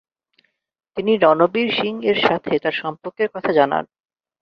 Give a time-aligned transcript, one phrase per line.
[0.97, 3.83] তিনি রণবীর সিং-এর সাথে তার সম্পর্কের কথা জানান।